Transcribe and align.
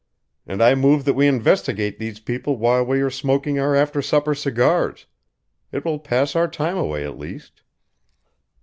And 0.47 0.63
I 0.63 0.73
move 0.73 1.05
that 1.05 1.13
we 1.13 1.27
investigate 1.27 1.99
these 1.99 2.19
people 2.19 2.57
while 2.57 2.83
we 2.83 3.01
are 3.01 3.11
smoking 3.11 3.59
our 3.59 3.75
after 3.75 4.01
supper 4.01 4.33
cigars. 4.33 5.05
It 5.71 5.85
will 5.85 5.99
pass 5.99 6.35
our 6.35 6.47
time 6.47 6.75
away, 6.79 7.05
at 7.05 7.19
least." 7.19 7.61